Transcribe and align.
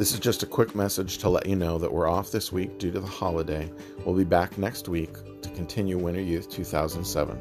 This 0.00 0.14
is 0.14 0.18
just 0.18 0.42
a 0.42 0.46
quick 0.46 0.74
message 0.74 1.18
to 1.18 1.28
let 1.28 1.44
you 1.44 1.56
know 1.56 1.76
that 1.76 1.92
we're 1.92 2.08
off 2.08 2.30
this 2.30 2.50
week 2.50 2.78
due 2.78 2.90
to 2.90 3.00
the 3.00 3.06
holiday. 3.06 3.70
We'll 4.06 4.16
be 4.16 4.24
back 4.24 4.56
next 4.56 4.88
week 4.88 5.12
to 5.42 5.50
continue 5.50 5.98
Winter 5.98 6.22
Youth 6.22 6.48
2007. 6.48 7.38